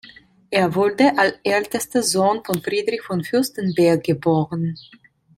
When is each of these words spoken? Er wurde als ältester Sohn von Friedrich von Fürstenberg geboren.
Er 0.49 0.73
wurde 0.73 1.15
als 1.15 1.35
ältester 1.43 2.01
Sohn 2.01 2.43
von 2.43 2.59
Friedrich 2.59 3.03
von 3.03 3.23
Fürstenberg 3.23 4.03
geboren. 4.03 4.75